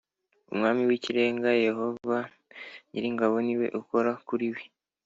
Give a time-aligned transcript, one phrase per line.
[0.51, 2.17] Umwami w Ikirenga Yehova
[2.89, 4.61] nyir ingabo ni we ukora kuriwe